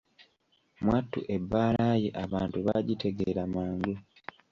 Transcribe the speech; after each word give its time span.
Mwattu 0.83 1.19
ebbaala 1.35 1.87
ye 2.03 2.09
abantu 2.23 2.57
baagitegeera 2.65 3.41
mangu. 3.53 3.93